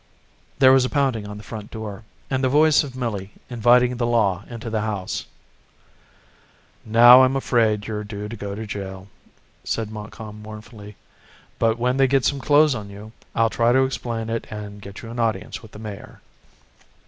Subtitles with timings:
[0.57, 4.07] There was a pounding on the front door, and the voice of Millie inviting the
[4.07, 5.27] law into the house.
[6.83, 9.09] "Now I'm afraid you're due to go to jail,"
[9.63, 10.95] said Montcalm mournfully.
[11.59, 15.03] "But when they get some clothes on you, I'll try to explain it and get
[15.03, 16.19] you an audience with the mayor."